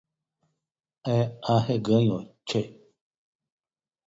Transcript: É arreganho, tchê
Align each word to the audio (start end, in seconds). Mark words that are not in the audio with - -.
É 1.19 1.19
arreganho, 1.55 2.17
tchê 2.47 2.61